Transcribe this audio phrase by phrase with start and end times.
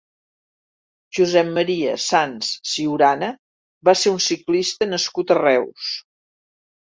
[1.17, 3.29] Josep Maria Sans Ciurana
[3.89, 5.93] va ser un ciclista nascut a Reus.